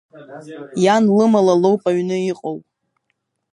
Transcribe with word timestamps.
Иан 0.83 1.03
лымала 1.15 1.55
лоуп 1.61 1.81
аҩны 1.89 2.17
иҟоу. 2.31 2.57